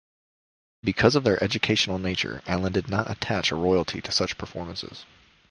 [0.81, 5.05] Because of their educational nature, Allen did not attach a royalty to such performances.